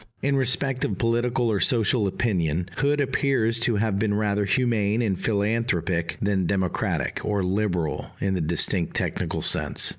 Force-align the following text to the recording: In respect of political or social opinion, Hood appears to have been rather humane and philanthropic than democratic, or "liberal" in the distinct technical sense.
In 0.23 0.35
respect 0.35 0.83
of 0.83 0.97
political 0.97 1.47
or 1.51 1.59
social 1.59 2.07
opinion, 2.07 2.69
Hood 2.77 2.99
appears 2.99 3.59
to 3.59 3.75
have 3.75 3.99
been 3.99 4.15
rather 4.15 4.45
humane 4.45 4.99
and 5.03 5.15
philanthropic 5.23 6.17
than 6.19 6.47
democratic, 6.47 7.23
or 7.23 7.43
"liberal" 7.43 8.07
in 8.19 8.33
the 8.33 8.41
distinct 8.41 8.95
technical 8.95 9.43
sense. 9.43 9.89